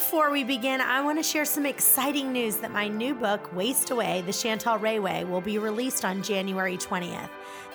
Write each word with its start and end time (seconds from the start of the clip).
before 0.00 0.30
we 0.30 0.44
begin, 0.44 0.80
I 0.80 1.02
want 1.02 1.18
to 1.18 1.22
share 1.22 1.44
some 1.44 1.66
exciting 1.66 2.32
news 2.32 2.56
that 2.56 2.70
my 2.70 2.88
new 2.88 3.14
book, 3.14 3.54
Waste 3.54 3.90
Away 3.90 4.22
The 4.24 4.32
Chantel 4.32 4.80
Ray 4.80 4.98
Way, 4.98 5.24
will 5.24 5.42
be 5.42 5.58
released 5.58 6.06
on 6.06 6.22
January 6.22 6.78
20th. 6.78 7.28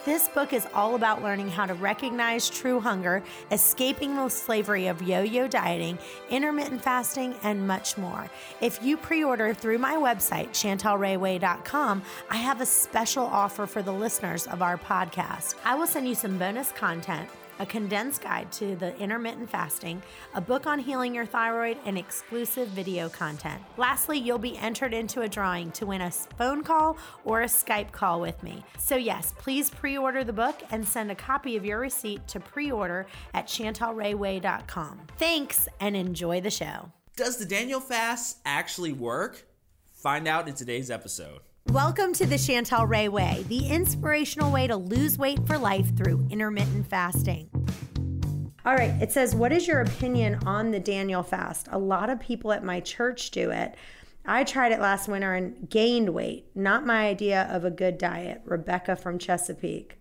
This 0.05 0.27
book 0.29 0.51
is 0.51 0.67
all 0.73 0.95
about 0.95 1.21
learning 1.21 1.49
how 1.49 1.67
to 1.67 1.75
recognize 1.75 2.49
true 2.49 2.79
hunger, 2.79 3.21
escaping 3.51 4.15
the 4.15 4.27
slavery 4.29 4.87
of 4.87 5.03
yo 5.03 5.21
yo 5.21 5.47
dieting, 5.47 5.99
intermittent 6.31 6.81
fasting, 6.81 7.35
and 7.43 7.67
much 7.67 7.95
more. 7.95 8.27
If 8.59 8.81
you 8.81 8.97
pre 8.97 9.23
order 9.23 9.53
through 9.53 9.77
my 9.77 9.93
website, 9.93 10.49
chantelrayway.com, 10.49 12.01
I 12.31 12.37
have 12.37 12.59
a 12.59 12.65
special 12.65 13.25
offer 13.25 13.67
for 13.67 13.83
the 13.83 13.93
listeners 13.93 14.47
of 14.47 14.63
our 14.63 14.79
podcast. 14.79 15.53
I 15.63 15.75
will 15.75 15.87
send 15.87 16.07
you 16.07 16.15
some 16.15 16.39
bonus 16.39 16.71
content 16.71 17.29
a 17.59 17.65
condensed 17.65 18.21
guide 18.21 18.51
to 18.53 18.75
the 18.75 18.97
intermittent 18.97 19.49
fasting, 19.49 20.01
a 20.33 20.41
book 20.41 20.67
on 20.67 20.79
healing 20.79 21.15
your 21.15 21.25
thyroid, 21.25 21.77
and 21.85 21.97
exclusive 21.97 22.67
video 22.69 23.09
content. 23.09 23.61
Lastly, 23.77 24.17
you'll 24.17 24.37
be 24.37 24.57
entered 24.57 24.93
into 24.93 25.21
a 25.21 25.27
drawing 25.27 25.71
to 25.71 25.85
win 25.85 26.01
a 26.01 26.11
phone 26.11 26.63
call 26.63 26.97
or 27.23 27.41
a 27.41 27.45
Skype 27.45 27.91
call 27.91 28.19
with 28.21 28.41
me. 28.43 28.63
So, 28.77 28.95
yes, 28.95 29.33
please 29.37 29.69
pre 29.69 29.97
order 29.97 30.23
the 30.23 30.33
book 30.33 30.61
and 30.71 30.87
send 30.87 31.11
a 31.11 31.15
copy 31.15 31.55
of 31.55 31.65
your 31.65 31.79
receipt 31.79 32.27
to 32.29 32.39
pre 32.39 32.71
order 32.71 33.07
at 33.33 33.47
chantelrayway.com. 33.47 35.01
Thanks 35.17 35.67
and 35.79 35.95
enjoy 35.95 36.41
the 36.41 36.51
show. 36.51 36.91
Does 37.15 37.37
the 37.37 37.45
Daniel 37.45 37.79
fast 37.79 38.37
actually 38.45 38.91
work? 38.91 39.45
Find 39.93 40.27
out 40.27 40.47
in 40.47 40.55
today's 40.55 40.91
episode. 40.91 41.39
Welcome 41.71 42.13
to 42.13 42.25
the 42.27 42.35
Chantel 42.35 42.87
Ray 42.87 43.09
Way, 43.09 43.43
the 43.49 43.67
inspirational 43.67 44.51
way 44.51 44.67
to 44.67 44.77
lose 44.77 45.17
weight 45.17 45.45
for 45.47 45.57
life 45.57 45.97
through 45.97 46.27
intermittent 46.29 46.87
fasting. 46.87 47.49
All 48.65 48.75
right, 48.75 48.93
it 49.01 49.11
says, 49.11 49.35
What 49.35 49.51
is 49.51 49.67
your 49.67 49.81
opinion 49.81 50.35
on 50.45 50.71
the 50.71 50.79
Daniel 50.79 51.23
fast? 51.23 51.67
A 51.71 51.79
lot 51.79 52.09
of 52.09 52.19
people 52.19 52.51
at 52.51 52.63
my 52.63 52.79
church 52.79 53.31
do 53.31 53.49
it. 53.49 53.75
I 54.25 54.43
tried 54.43 54.73
it 54.73 54.79
last 54.79 55.07
winter 55.09 55.33
and 55.33 55.69
gained 55.69 56.09
weight. 56.09 56.45
Not 56.55 56.85
my 56.85 57.07
idea 57.07 57.49
of 57.51 57.65
a 57.65 57.71
good 57.71 57.97
diet. 57.97 58.41
Rebecca 58.45 58.95
from 58.95 59.17
Chesapeake. 59.17 59.97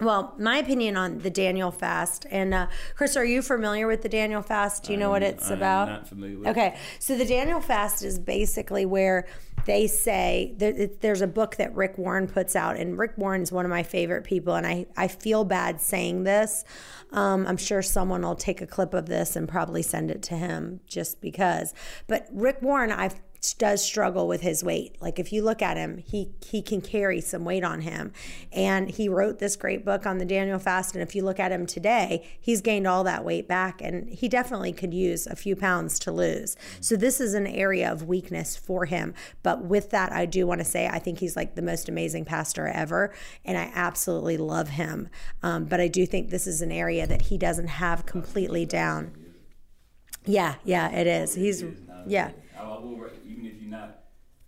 Well, 0.00 0.34
my 0.38 0.56
opinion 0.56 0.96
on 0.96 1.18
the 1.18 1.30
Daniel 1.30 1.70
fast, 1.70 2.24
and 2.30 2.54
uh, 2.54 2.68
Chris, 2.94 3.16
are 3.16 3.24
you 3.24 3.42
familiar 3.42 3.86
with 3.86 4.00
the 4.00 4.08
Daniel 4.08 4.40
fast? 4.40 4.84
Do 4.84 4.92
you 4.92 4.98
know 4.98 5.10
what 5.10 5.22
it's 5.22 5.50
I 5.50 5.54
about? 5.54 5.88
Not 5.88 6.08
familiar 6.08 6.38
with 6.38 6.48
Okay, 6.48 6.78
so 6.98 7.18
the 7.18 7.26
Daniel 7.26 7.60
fast 7.60 8.02
is 8.02 8.18
basically 8.18 8.86
where 8.86 9.26
they 9.66 9.86
say 9.86 10.54
there's 10.56 11.20
a 11.20 11.26
book 11.26 11.56
that 11.56 11.74
Rick 11.74 11.98
Warren 11.98 12.26
puts 12.26 12.56
out, 12.56 12.76
and 12.76 12.98
Rick 12.98 13.12
Warren 13.16 13.42
is 13.42 13.52
one 13.52 13.64
of 13.64 13.70
my 13.70 13.82
favorite 13.82 14.24
people, 14.24 14.54
and 14.54 14.66
I, 14.66 14.86
I 14.96 15.08
feel 15.08 15.44
bad 15.44 15.80
saying 15.80 16.24
this. 16.24 16.64
Um, 17.12 17.46
I'm 17.46 17.56
sure 17.56 17.82
someone 17.82 18.22
will 18.22 18.36
take 18.36 18.60
a 18.60 18.66
clip 18.66 18.94
of 18.94 19.06
this 19.06 19.36
and 19.36 19.48
probably 19.48 19.82
send 19.82 20.10
it 20.10 20.22
to 20.24 20.34
him 20.34 20.80
just 20.86 21.20
because. 21.20 21.74
But 22.06 22.28
Rick 22.32 22.62
Warren, 22.62 22.92
I've 22.92 23.20
does 23.58 23.82
struggle 23.82 24.28
with 24.28 24.42
his 24.42 24.62
weight. 24.62 25.00
Like 25.00 25.18
if 25.18 25.32
you 25.32 25.42
look 25.42 25.62
at 25.62 25.76
him, 25.76 25.98
he 25.98 26.30
he 26.44 26.60
can 26.60 26.80
carry 26.80 27.20
some 27.20 27.44
weight 27.44 27.64
on 27.64 27.80
him. 27.80 28.12
And 28.52 28.90
he 28.90 29.08
wrote 29.08 29.38
this 29.38 29.56
great 29.56 29.84
book 29.84 30.06
on 30.06 30.18
the 30.18 30.26
Daniel 30.26 30.58
fast 30.58 30.94
and 30.94 31.02
if 31.02 31.14
you 31.14 31.24
look 31.24 31.40
at 31.40 31.50
him 31.50 31.66
today, 31.66 32.28
he's 32.38 32.60
gained 32.60 32.86
all 32.86 33.02
that 33.04 33.24
weight 33.24 33.48
back 33.48 33.80
and 33.80 34.08
he 34.10 34.28
definitely 34.28 34.72
could 34.72 34.92
use 34.92 35.26
a 35.26 35.36
few 35.36 35.56
pounds 35.56 35.98
to 36.00 36.12
lose. 36.12 36.56
So 36.80 36.96
this 36.96 37.20
is 37.20 37.32
an 37.32 37.46
area 37.46 37.90
of 37.90 38.04
weakness 38.04 38.56
for 38.56 38.84
him. 38.84 39.14
But 39.42 39.64
with 39.64 39.90
that, 39.90 40.12
I 40.12 40.26
do 40.26 40.46
want 40.46 40.60
to 40.60 40.64
say 40.64 40.86
I 40.86 40.98
think 40.98 41.18
he's 41.18 41.36
like 41.36 41.54
the 41.54 41.62
most 41.62 41.88
amazing 41.88 42.26
pastor 42.26 42.66
ever 42.66 43.12
and 43.44 43.56
I 43.56 43.70
absolutely 43.74 44.36
love 44.36 44.70
him. 44.70 45.08
Um, 45.42 45.64
but 45.64 45.80
I 45.80 45.88
do 45.88 46.04
think 46.04 46.28
this 46.28 46.46
is 46.46 46.60
an 46.60 46.72
area 46.72 47.06
that 47.06 47.22
he 47.22 47.38
doesn't 47.38 47.68
have 47.68 48.04
completely 48.04 48.66
down. 48.66 49.16
Yeah, 50.26 50.56
yeah, 50.64 50.90
it 50.90 51.06
is. 51.06 51.34
He's 51.34 51.64
yeah. 52.06 52.32
Not 53.70 54.04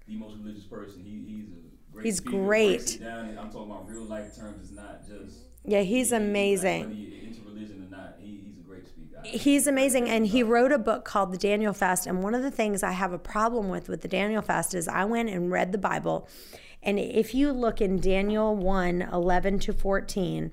the 0.06 0.16
most 0.16 0.36
religious 0.36 0.64
person, 0.64 1.02
he, 1.04 1.24
he's 1.32 1.48
a 1.48 1.92
great. 1.92 2.06
He's 2.06 2.16
speaker, 2.18 2.36
great. 2.36 2.98
down, 3.00 3.38
I'm 3.38 3.50
talking 3.50 3.70
about 3.70 3.88
real 3.88 4.04
life 4.04 4.36
terms. 4.36 4.70
It's 4.70 4.72
not 4.72 5.06
just. 5.06 5.38
Yeah, 5.64 5.82
he's 5.82 6.12
amazing. 6.12 6.88
Whether 6.88 6.94
you're 6.94 7.22
into 7.22 7.40
religion 7.42 7.86
or 7.86 7.96
not, 7.96 8.16
he, 8.18 8.40
he's 8.44 8.58
a 8.58 8.68
great 8.68 8.86
speaker. 8.86 9.20
He's 9.24 9.66
amazing, 9.66 10.08
and 10.08 10.26
he 10.26 10.42
wrote 10.42 10.72
a 10.72 10.78
book 10.78 11.04
called 11.04 11.32
The 11.32 11.38
Daniel 11.38 11.72
Fast. 11.72 12.06
And 12.06 12.22
one 12.22 12.34
of 12.34 12.42
the 12.42 12.50
things 12.50 12.82
I 12.82 12.92
have 12.92 13.12
a 13.12 13.18
problem 13.18 13.68
with 13.68 13.88
with 13.88 14.02
the 14.02 14.08
Daniel 14.08 14.42
Fast 14.42 14.74
is 14.74 14.88
I 14.88 15.04
went 15.04 15.30
and 15.30 15.52
read 15.52 15.70
the 15.72 15.78
Bible, 15.78 16.28
and 16.82 16.98
if 16.98 17.34
you 17.34 17.52
look 17.52 17.80
in 17.80 18.00
Daniel 18.00 18.56
1 18.56 19.02
11 19.02 19.58
to 19.60 19.72
14, 19.72 20.50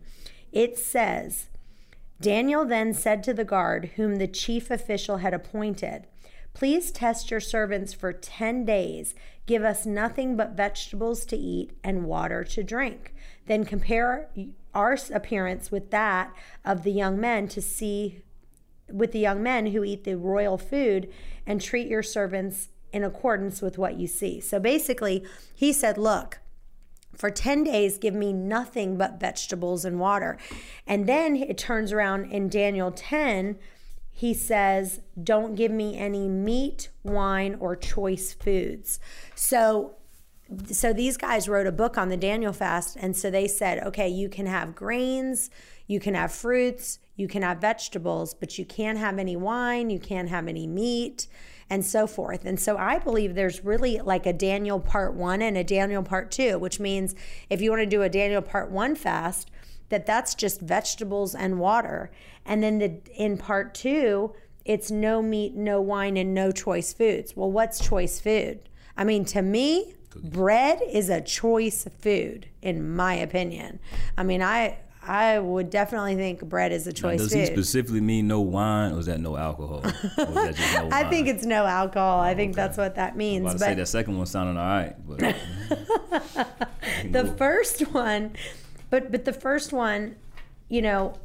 it 0.51 0.78
says, 0.78 1.47
Daniel 2.22 2.66
then 2.66 2.94
said 2.94 3.24
to 3.24 3.34
the 3.34 3.46
guard, 3.46 3.91
whom 3.96 4.18
the 4.18 4.28
chief 4.28 4.69
official 4.69 5.18
had 5.18 5.34
appointed, 5.34 6.06
Please 6.54 6.92
test 6.92 7.32
your 7.32 7.40
servants 7.40 7.94
for 7.94 8.12
10 8.12 8.66
days. 8.66 9.16
Give 9.46 9.64
us 9.64 9.86
nothing 9.86 10.36
but 10.36 10.58
vegetables 10.58 11.26
to 11.26 11.38
eat 11.38 11.72
and 11.84 12.06
water 12.06 12.44
to 12.44 12.64
drink. 12.64 13.14
Then 13.46 13.66
compare 13.66 14.30
our 14.74 14.98
appearance 15.14 15.72
with 15.72 15.92
that 15.92 16.34
of 16.64 16.84
the 16.84 16.92
young 16.92 17.20
men 17.20 17.48
to 17.50 17.62
see 17.62 18.22
with 18.92 19.12
the 19.12 19.20
young 19.20 19.42
men 19.44 19.68
who 19.68 19.84
eat 19.84 20.04
the 20.04 20.18
royal 20.18 20.58
food 20.58 21.12
and 21.46 21.62
treat 21.62 21.88
your 21.88 22.04
servants 22.04 22.70
in 22.92 23.04
accordance 23.04 23.62
with 23.62 23.78
what 23.78 24.00
you 24.00 24.08
see. 24.08 24.40
So 24.40 24.60
basically, 24.60 25.24
he 25.56 25.72
said, 25.72 25.98
Look, 25.98 26.40
for 27.16 27.30
10 27.30 27.64
days, 27.64 27.98
give 27.98 28.14
me 28.14 28.31
nothing 28.34 28.98
but 28.98 29.20
vegetables 29.20 29.86
and 29.86 30.00
water. 30.00 30.38
And 30.88 31.08
then 31.08 31.36
it 31.36 31.58
turns 31.58 31.92
around 31.92 32.31
in 32.31 32.50
Daniel 32.50 32.92
10, 32.92 33.58
he 34.19 34.34
says, 34.34 35.00
Don't 35.24 35.56
give 35.56 35.72
me 35.72 35.97
any 35.97 36.28
meat, 36.28 36.90
wine, 37.03 37.56
or 37.62 37.78
choice 37.78 38.34
foods. 38.34 39.00
So 39.34 39.96
so 40.72 40.91
these 40.91 41.16
guys 41.16 41.47
wrote 41.47 41.68
a 41.68 41.72
book 41.72 41.97
on 41.97 42.09
the 42.09 42.18
Daniel 42.18 42.52
fast 42.52 42.97
and 43.00 43.16
so 43.16 43.30
they 43.30 43.47
said, 43.47 43.84
okay, 43.84 44.09
you 44.09 44.28
can 44.28 44.47
have 44.47 44.75
grains, 44.75 45.50
you 45.88 46.00
can 46.00 46.16
have 46.16 46.34
fruits, 46.34 46.97
you 47.16 47.28
can 47.28 47.44
have 47.44 47.62
vegetables, 47.62 48.34
but 48.34 48.57
you 48.57 48.66
can't 48.66 48.97
have 48.97 49.19
any 49.19 49.35
wine, 49.38 49.90
you 49.90 50.00
can't 50.00 50.28
have 50.28 50.47
any 50.47 50.66
meat 50.68 51.28
and 51.69 51.86
so 51.86 52.07
forth. 52.07 52.46
And 52.46 52.59
so 52.59 52.78
I 52.78 52.97
believe 52.97 53.36
there's 53.36 53.63
really 53.63 54.00
like 54.00 54.25
a 54.25 54.34
Daniel 54.34 54.80
part 54.80 55.13
1 55.13 55.41
and 55.41 55.56
a 55.56 55.63
Daniel 55.63 56.03
part 56.03 56.30
2, 56.31 56.57
which 56.57 56.80
means 56.80 57.16
if 57.50 57.62
you 57.62 57.69
want 57.69 57.84
to 57.84 57.86
do 57.86 58.01
a 58.01 58.09
Daniel 58.09 58.41
part 58.41 58.69
1 58.72 58.96
fast, 58.96 59.51
that 59.89 60.05
that's 60.05 60.35
just 60.35 60.61
vegetables 60.61 61.35
and 61.35 61.59
water. 61.59 62.11
And 62.45 62.63
then 62.63 62.79
the 62.79 63.01
in 63.16 63.38
part 63.38 63.73
2, 63.75 64.33
it's 64.66 64.91
no 64.91 65.22
meat, 65.22 65.55
no 65.55 65.81
wine 65.81 66.16
and 66.17 66.33
no 66.33 66.51
choice 66.51 66.94
foods. 66.94 67.35
Well, 67.35 67.51
what's 67.51 67.79
choice 67.79 68.19
food? 68.19 68.59
I 68.95 69.03
mean, 69.03 69.25
to 69.25 69.41
me, 69.41 69.95
bread 70.16 70.79
is 70.88 71.09
a 71.09 71.22
choice 71.22 71.88
food 72.00 72.47
in 72.61 72.95
my 72.95 73.13
opinion. 73.16 73.79
I 74.17 74.23
mean, 74.23 74.41
I 74.41 74.77
I 75.01 75.39
would 75.39 75.69
definitely 75.69 76.16
think 76.17 76.44
bread 76.44 76.71
is 76.71 76.85
a 76.85 76.89
Now, 76.91 76.94
choice 76.94 77.19
does 77.21 77.31
food. 77.31 77.39
he 77.39 77.45
specifically 77.47 78.01
mean 78.01 78.27
no 78.27 78.41
wine, 78.41 78.91
or 78.91 79.00
is 79.00 79.06
that 79.07 79.19
no 79.19 79.38
alcohol? 79.38 79.79
That 79.81 80.53
just 80.56 80.73
no 80.75 80.89
I 80.91 81.06
think 81.06 81.27
it's 81.27 81.45
no 81.45 81.66
alcohol. 81.66 82.19
I 82.19 82.35
think 82.35 82.51
okay. 82.51 82.61
that's 82.61 82.77
what 82.77 82.95
that 82.95 83.13
I 83.13 83.16
means. 83.16 83.44
was 83.45 83.53
about 83.56 83.59
to 83.59 83.66
say 83.66 83.71
But 83.71 83.77
that 83.77 83.85
second 83.88 84.17
one 84.17 84.25
sounded 84.27 84.59
all 84.59 84.67
right, 84.67 84.95
but 85.07 85.19
the 87.11 87.33
first 87.38 87.81
one, 87.94 88.33
but 88.89 89.11
but 89.11 89.25
the 89.25 89.33
first 89.33 89.73
one, 89.73 90.16
you 90.67 90.81
know, 90.81 91.16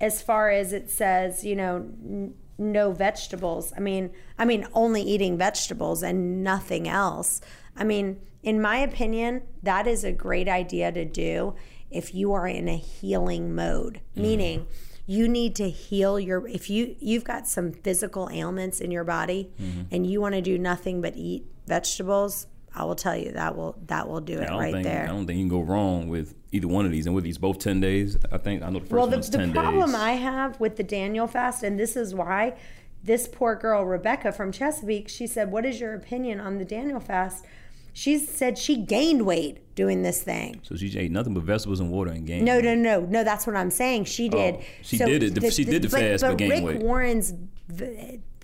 as 0.00 0.22
far 0.22 0.50
as 0.50 0.72
it 0.72 0.90
says, 0.90 1.44
you 1.44 1.56
know, 1.56 1.76
n- 1.76 2.34
no 2.58 2.92
vegetables. 2.92 3.72
I 3.76 3.80
mean, 3.80 4.10
I 4.38 4.44
mean 4.44 4.66
only 4.72 5.02
eating 5.02 5.38
vegetables 5.38 6.02
and 6.02 6.42
nothing 6.42 6.88
else. 6.88 7.40
I 7.76 7.84
mean, 7.84 8.20
in 8.42 8.60
my 8.60 8.78
opinion, 8.78 9.42
that 9.62 9.86
is 9.86 10.04
a 10.04 10.12
great 10.12 10.48
idea 10.48 10.92
to 10.92 11.04
do 11.04 11.54
if 11.90 12.14
you 12.14 12.32
are 12.32 12.46
in 12.46 12.68
a 12.68 12.76
healing 12.76 13.54
mode, 13.54 14.00
mm-hmm. 14.12 14.22
meaning 14.22 14.66
you 15.06 15.26
need 15.26 15.54
to 15.56 15.70
heal 15.70 16.20
your 16.20 16.46
if 16.46 16.68
you 16.68 16.94
you've 16.98 17.24
got 17.24 17.46
some 17.46 17.72
physical 17.72 18.28
ailments 18.30 18.80
in 18.80 18.90
your 18.90 19.04
body 19.04 19.50
mm-hmm. 19.60 19.82
and 19.90 20.06
you 20.06 20.20
want 20.20 20.34
to 20.34 20.42
do 20.42 20.58
nothing 20.58 21.00
but 21.00 21.16
eat 21.16 21.46
vegetables, 21.66 22.46
I 22.74 22.84
will 22.84 22.94
tell 22.94 23.16
you 23.16 23.32
that 23.32 23.56
will 23.56 23.76
that 23.86 24.08
will 24.08 24.20
do 24.20 24.38
it 24.38 24.48
right 24.50 24.72
think 24.72 24.84
there. 24.84 25.04
I 25.04 25.06
don't 25.06 25.26
think 25.26 25.38
you 25.38 25.44
can 25.44 25.48
go 25.48 25.60
wrong 25.60 26.08
with 26.08 26.34
either 26.52 26.68
one 26.68 26.84
of 26.84 26.92
these. 26.92 27.06
And 27.06 27.14
with 27.14 27.24
these 27.24 27.38
both 27.38 27.58
ten 27.58 27.80
days, 27.80 28.16
I 28.30 28.38
think 28.38 28.62
I 28.62 28.70
know 28.70 28.78
the 28.78 28.86
first 28.86 28.92
well, 28.92 29.06
the, 29.06 29.16
one's 29.16 29.30
the 29.30 29.38
ten 29.38 29.52
problem 29.52 29.90
days. 29.90 29.94
I 29.94 30.12
have 30.12 30.60
with 30.60 30.76
the 30.76 30.84
Daniel 30.84 31.26
fast, 31.26 31.62
and 31.62 31.78
this 31.78 31.96
is 31.96 32.14
why 32.14 32.54
this 33.02 33.28
poor 33.28 33.54
girl, 33.54 33.84
Rebecca 33.84 34.32
from 34.32 34.52
Chesapeake, 34.52 35.08
she 35.08 35.26
said, 35.26 35.50
What 35.50 35.64
is 35.64 35.80
your 35.80 35.94
opinion 35.94 36.40
on 36.40 36.58
the 36.58 36.64
Daniel 36.64 37.00
fast? 37.00 37.44
She 37.92 38.18
said 38.18 38.58
she 38.58 38.76
gained 38.76 39.26
weight 39.26 39.74
doing 39.74 40.02
this 40.02 40.22
thing. 40.22 40.60
so 40.62 40.76
she 40.76 40.96
ate 40.96 41.10
nothing 41.10 41.34
but 41.34 41.42
vegetables 41.42 41.80
and 41.80 41.90
water 41.90 42.10
and 42.10 42.26
gained. 42.26 42.44
No, 42.44 42.56
weight. 42.56 42.64
no, 42.64 42.74
no, 42.74 43.00
no. 43.00 43.24
That's 43.24 43.46
what 43.46 43.56
I'm 43.56 43.70
saying. 43.72 44.04
She 44.04 44.28
oh, 44.28 44.36
did. 44.36 44.54
Oh, 44.56 44.64
she 44.82 44.98
did 44.98 45.22
it. 45.22 45.52
She 45.52 45.64
did 45.64 45.82
the 45.82 45.88
fast, 45.88 46.22
but 46.22 46.38
gained 46.38 46.52
Rick 46.52 46.64
weight. 46.64 46.82
Warren's 46.82 47.34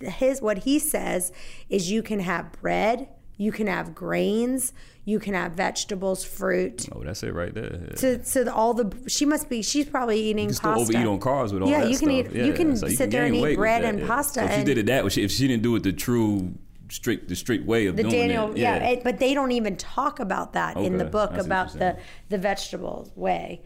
his 0.01 0.41
what 0.41 0.59
he 0.59 0.77
says 0.77 1.31
is 1.69 1.89
you 1.89 2.03
can 2.03 2.19
have 2.19 2.51
bread, 2.53 3.07
you 3.37 3.51
can 3.51 3.67
have 3.67 3.93
grains, 3.93 4.73
you 5.03 5.19
can 5.19 5.33
have 5.33 5.53
vegetables, 5.53 6.23
fruit. 6.23 6.87
Oh, 6.91 7.03
that's 7.03 7.21
it 7.23 7.33
right 7.33 7.53
there. 7.53 7.79
Yeah. 7.81 7.95
To, 7.95 8.17
to 8.17 8.43
the, 8.45 8.53
all 8.53 8.73
the 8.73 8.91
she 9.09 9.25
must 9.25 9.49
be 9.49 9.61
she's 9.61 9.87
probably 9.87 10.19
eating 10.19 10.43
You 10.43 10.47
can 10.47 10.55
still 10.55 10.73
pasta. 10.73 10.93
overeat 10.97 11.07
on 11.07 11.19
carbs 11.19 11.53
with 11.53 11.61
all 11.63 11.69
yeah, 11.69 11.81
that 11.81 11.91
you 11.91 11.97
can 11.97 12.09
stuff. 12.09 12.33
eat. 12.33 12.37
You 12.39 12.45
Yeah, 12.47 12.55
can 12.55 12.77
so 12.77 12.87
sit 12.87 13.11
there 13.11 13.25
and 13.25 13.35
eat 13.35 13.55
bread 13.55 13.83
that, 13.83 13.89
and 13.89 13.99
yeah. 13.99 14.07
pasta. 14.07 14.39
So 14.39 14.45
if 14.45 14.55
she 14.59 14.63
did 14.63 14.77
it 14.77 14.85
that 14.87 15.03
way, 15.03 15.11
if 15.17 15.31
she 15.31 15.47
didn't 15.47 15.63
do 15.63 15.75
it 15.75 15.83
the 15.83 15.93
true 15.93 16.53
strict, 16.89 17.27
the 17.29 17.35
strict 17.35 17.65
way 17.65 17.87
of 17.87 17.95
the 17.97 18.03
doing 18.03 18.13
Daniel, 18.13 18.51
it, 18.51 18.57
yeah, 18.57 18.75
it, 18.77 19.03
but 19.03 19.19
they 19.19 19.33
don't 19.33 19.51
even 19.51 19.75
talk 19.75 20.19
about 20.19 20.53
that 20.53 20.77
in 20.77 20.97
the 20.97 21.05
book 21.05 21.31
what 21.31 21.45
about 21.45 21.73
the 21.73 21.97
the 22.29 22.37
vegetables 22.37 23.11
way. 23.15 23.61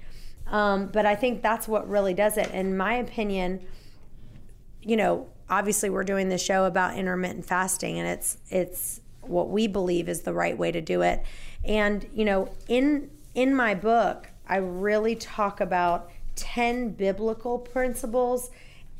Um, 0.48 0.88
but 0.88 1.06
I 1.06 1.16
think 1.16 1.44
that's 1.44 1.68
what 1.68 1.88
really 1.88 2.14
does 2.16 2.38
it. 2.38 2.50
In 2.52 2.76
my 2.76 2.96
opinion, 2.96 3.66
you 4.82 4.98
know, 4.98 5.28
obviously 5.50 5.90
we're 5.90 6.04
doing 6.04 6.30
this 6.30 6.44
show 6.44 6.66
about 6.66 6.98
intermittent 6.98 7.46
fasting, 7.46 8.00
and 8.00 8.08
it's 8.08 8.38
it's 8.50 9.00
what 9.30 9.50
we 9.50 9.68
believe 9.68 10.10
is 10.10 10.22
the 10.22 10.34
right 10.34 10.58
way 10.58 10.72
to 10.72 10.82
do 10.82 11.02
it. 11.02 11.24
And 11.64 12.06
you 12.14 12.26
know, 12.26 12.50
in 12.68 13.10
in 13.36 13.56
my 13.56 13.76
book, 13.76 14.30
I 14.48 14.58
really 14.58 15.16
talk 15.16 15.62
about 15.62 16.10
ten 16.36 16.90
biblical 16.90 17.60
principles, 17.60 18.52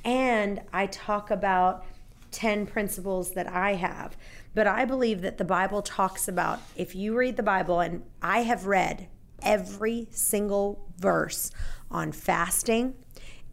and 0.06 0.62
I 0.72 0.88
talk 0.88 1.32
about 1.32 1.86
10 2.32 2.68
principles 2.68 3.32
that 3.32 3.48
I 3.48 3.74
have. 3.74 4.16
But 4.54 4.68
I 4.68 4.86
believe 4.86 5.22
that 5.22 5.38
the 5.38 5.46
Bible 5.46 5.82
talks 5.82 6.28
about 6.28 6.60
if 6.76 6.96
you 6.96 7.18
read 7.18 7.38
the 7.38 7.44
Bible, 7.44 7.80
and 7.80 8.04
I 8.22 8.40
have 8.42 8.66
read 8.66 9.08
every 9.42 10.08
single 10.12 10.86
verse 10.98 11.52
on 11.92 12.12
fasting, 12.12 12.96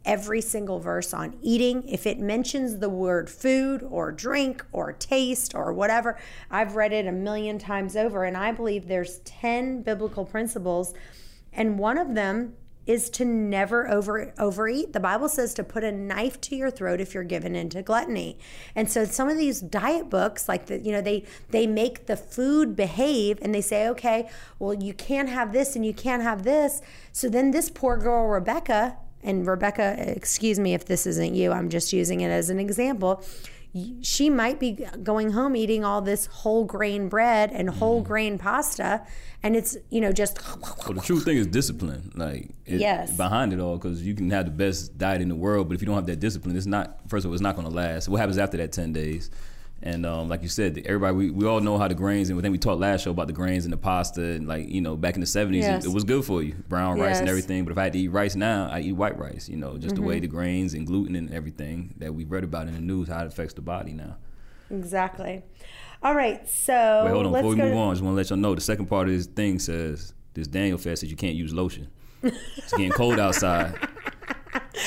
every 0.07 0.41
single 0.41 0.79
verse 0.79 1.13
on 1.13 1.37
eating. 1.43 1.87
If 1.87 2.07
it 2.07 2.17
mentions 2.17 2.79
the 2.79 2.89
word 2.89 3.29
food 3.29 3.85
or 3.87 4.11
drink 4.11 4.65
or 4.71 4.93
taste 4.93 5.53
or 5.53 5.73
whatever, 5.73 6.17
I've 6.49 6.75
read 6.75 6.93
it 6.93 7.05
a 7.05 7.11
million 7.11 7.59
times 7.59 7.95
over. 7.95 8.23
And 8.23 8.37
I 8.37 8.53
believe 8.53 8.87
there's 8.87 9.19
10 9.19 9.83
biblical 9.83 10.25
principles. 10.25 10.93
And 11.51 11.77
one 11.77 11.97
of 11.97 12.15
them 12.15 12.53
is 12.87 13.09
to 13.09 13.25
never 13.25 13.89
over 13.89 14.33
overeat. 14.39 14.93
The 14.93 15.01
Bible 15.01 15.27
says 15.27 15.53
to 15.55 15.63
put 15.63 15.83
a 15.83 15.91
knife 15.91 16.39
to 16.41 16.55
your 16.55 16.71
throat 16.71 17.01
if 17.01 17.13
you're 17.13 17.25
given 17.25 17.53
into 17.53 17.81
gluttony. 17.81 18.39
And 18.75 18.89
so 18.89 19.03
some 19.03 19.27
of 19.27 19.37
these 19.37 19.59
diet 19.59 20.09
books 20.09 20.47
like 20.47 20.67
the 20.67 20.79
you 20.79 20.93
know 20.93 21.01
they 21.01 21.25
they 21.49 21.67
make 21.67 22.05
the 22.05 22.15
food 22.15 22.77
behave 22.77 23.39
and 23.41 23.53
they 23.53 23.59
say 23.59 23.89
okay, 23.89 24.29
well 24.57 24.73
you 24.73 24.93
can't 24.93 25.27
have 25.27 25.51
this 25.51 25.75
and 25.75 25.85
you 25.85 25.93
can't 25.93 26.23
have 26.23 26.43
this. 26.43 26.81
So 27.11 27.27
then 27.27 27.51
this 27.51 27.69
poor 27.69 27.97
girl 27.97 28.25
Rebecca 28.27 28.95
and 29.27 29.45
Rebecca, 29.45 29.95
excuse 29.97 30.57
me 30.57 30.73
if 30.73 30.85
this 30.85 31.05
isn't 31.05 31.35
you, 31.35 31.51
I'm 31.51 31.69
just 31.69 31.91
using 31.91 32.21
it 32.21 32.29
as 32.29 32.49
an 32.49 32.59
example. 32.59 33.23
She 34.01 34.29
might 34.29 34.59
be 34.59 34.87
going 35.03 35.31
home 35.31 35.55
eating 35.55 35.83
all 35.83 36.01
this 36.01 36.25
whole 36.27 36.63
grain 36.63 37.09
bread 37.09 37.51
and 37.51 37.69
whole 37.69 37.99
mm-hmm. 37.99 38.07
grain 38.07 38.37
pasta, 38.39 39.05
and 39.43 39.55
it's 39.55 39.77
you 39.89 39.99
know 39.99 40.11
just 40.13 40.39
Well, 40.57 40.93
the 40.93 41.01
true 41.01 41.19
thing 41.19 41.37
is 41.37 41.45
discipline. 41.45 42.13
Like 42.15 42.49
it, 42.65 42.79
Yes. 42.79 43.15
behind 43.15 43.51
it 43.51 43.59
all, 43.59 43.77
because 43.77 44.01
you 44.01 44.15
can 44.15 44.31
have 44.31 44.45
the 44.45 44.51
best 44.51 44.97
diet 44.97 45.21
in 45.21 45.27
the 45.27 45.35
world, 45.35 45.67
but 45.67 45.75
if 45.75 45.81
you 45.81 45.85
don't 45.85 45.95
have 45.95 46.07
that 46.07 46.21
discipline, 46.21 46.55
it's 46.55 46.65
not. 46.65 47.01
First 47.09 47.25
of 47.25 47.29
all, 47.29 47.35
it's 47.35 47.43
not 47.43 47.55
going 47.55 47.67
to 47.67 47.73
last. 47.73 48.07
What 48.07 48.19
happens 48.19 48.37
after 48.37 48.57
that 48.57 48.71
ten 48.71 48.93
days? 48.93 49.29
And 49.83 50.05
um, 50.07 50.27
like 50.27 50.41
you 50.41 50.49
said, 50.49 50.81
everybody 50.85 51.15
we, 51.15 51.29
we 51.29 51.45
all 51.45 51.59
know 51.59 51.77
how 51.77 51.87
the 51.87 51.93
grains 51.93 52.29
and 52.29 52.39
I 52.39 52.41
think 52.41 52.51
we 52.51 52.57
talked 52.57 52.79
last 52.79 53.03
show 53.03 53.11
about 53.11 53.27
the 53.27 53.33
grains 53.33 53.63
and 53.63 53.71
the 53.71 53.77
pasta 53.77 54.21
and 54.23 54.47
like 54.47 54.67
you 54.67 54.81
know 54.81 54.95
back 54.95 55.13
in 55.13 55.21
the 55.21 55.27
seventies 55.27 55.65
Yes. 55.65 55.85
it, 55.85 55.89
it 55.89 55.93
was 55.93 56.03
good 56.03 56.25
for 56.25 56.41
you 56.41 56.55
brown 56.67 56.99
rice 56.99 57.19
and 57.19 57.29
everything. 57.29 57.63
But 57.63 57.71
if 57.73 57.77
I 57.77 57.83
had 57.83 57.93
to 57.93 57.99
eat 57.99 58.07
rice 58.07 58.35
now, 58.35 58.69
I 58.71 58.79
eat 58.79 58.93
white 58.93 59.17
rice. 59.19 59.47
You 59.47 59.57
know 59.57 59.77
just 59.77 59.93
the 59.95 60.01
Mm-hmm. 60.01 60.09
way 60.09 60.19
the 60.19 60.27
grains 60.27 60.73
and 60.73 60.87
gluten 60.87 61.15
and 61.15 61.31
everything 61.31 61.93
that 61.97 62.13
we've 62.13 62.29
read 62.31 62.43
about 62.43 62.67
in 62.67 62.73
the 62.73 62.81
news 62.81 63.07
how 63.07 63.21
it 63.23 63.27
affects 63.27 63.53
the 63.53 63.61
body 63.61 63.93
now. 63.93 64.17
Exactly. 64.71 65.43
All 66.03 66.13
right, 66.15 66.47
so 66.49 67.03
Wait, 67.05 67.11
hold 67.11 67.25
on. 67.27 67.31
let's 67.31 67.43
Before 67.43 67.55
we 67.55 67.61
move 67.61 67.71
to- 67.71 67.77
on, 67.77 67.89
I 67.89 67.93
just 67.93 68.03
want 68.03 68.13
to 68.13 68.17
let 68.17 68.29
y'all 68.29 68.37
know 68.37 68.53
the 68.55 68.61
second 68.61 68.85
part 68.87 69.07
of 69.07 69.13
this 69.13 69.25
thing 69.27 69.59
says 69.59 70.13
this 70.33 70.47
Daniel 70.47 70.77
fast 70.77 71.01
says 71.01 71.09
you 71.11 71.17
can't 71.17 71.35
use 71.35 71.53
lotion. 71.53 71.87
It's 72.23 72.71
getting 72.71 72.91
cold 72.91 73.19
outside, 73.19 73.75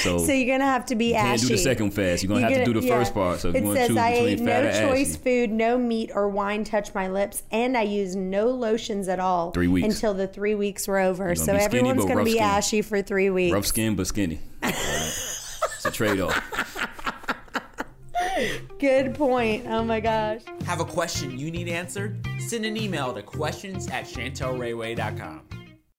so, 0.02 0.18
So 0.18 0.32
you're 0.32 0.56
gonna 0.58 0.70
have 0.70 0.86
to 0.86 0.94
be 0.94 1.06
you 1.08 1.14
can't 1.14 1.34
ashy. 1.34 1.46
do 1.48 1.54
the 1.54 1.58
second 1.58 1.90
fast. 1.92 2.22
You're 2.22 2.28
gonna 2.28 2.48
have 2.48 2.58
to 2.58 2.64
do 2.64 2.78
the 2.80 2.86
yeah. 2.86 2.98
first 2.98 3.14
part. 3.14 3.40
So 3.40 3.48
if 3.50 3.54
it 3.56 3.60
you 3.60 3.66
want 3.66 3.76
to 3.78 3.80
says 3.82 3.88
choose 3.88 3.96
I 3.98 4.10
ate 4.12 4.40
no 4.40 4.62
choice 4.88 5.14
ashy, 5.14 5.22
food, 5.22 5.50
no 5.50 5.78
meat 5.78 6.10
or 6.14 6.28
wine 6.28 6.64
touched 6.64 6.94
my 6.94 7.08
lips, 7.08 7.42
and 7.50 7.76
I 7.76 7.82
used 7.82 8.16
no 8.16 8.46
lotions 8.48 9.08
at 9.08 9.20
all 9.20 9.50
Three 9.52 9.68
weeks. 9.68 9.94
until 9.94 10.14
the 10.14 10.26
three 10.26 10.54
weeks 10.54 10.86
were 10.88 10.98
over. 10.98 11.34
So 11.34 11.44
skinny, 11.44 11.58
everyone's 11.60 12.04
gonna 12.04 12.24
be 12.24 12.32
skin. 12.32 12.42
ashy 12.42 12.82
for 12.82 13.02
three 13.02 13.30
weeks. 13.30 13.52
rough 13.54 13.66
skin 13.66 13.96
but 13.96 14.06
skinny. 14.06 14.40
it's 14.62 15.84
a 15.84 15.90
trade 15.90 16.20
off. 16.20 16.36
Good 18.78 19.14
point. 19.14 19.66
Oh 19.66 19.84
my 19.84 20.00
gosh. 20.00 20.40
Have 20.64 20.80
a 20.80 20.84
question 20.84 21.38
you 21.38 21.50
need 21.50 21.68
answered? 21.68 22.26
Send 22.38 22.64
an 22.64 22.76
email 22.76 23.12
to 23.12 23.22
questions 23.22 23.86
at 23.88 24.04
chantelrayway.com. 24.06 25.42